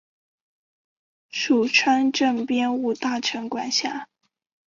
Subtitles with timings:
[1.29, 4.07] 属川滇边务大臣管辖。